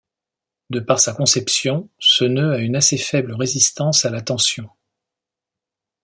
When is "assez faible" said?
2.75-3.33